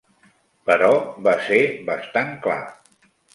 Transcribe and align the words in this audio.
Però 0.69 0.89
va 1.27 1.33
ser 1.49 1.59
bastant 1.91 2.33
clar. 2.47 2.59